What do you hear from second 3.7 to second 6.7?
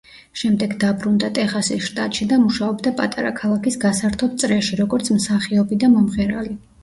გასართობ წრეში, როგორც მსახიობი და მომღერალი.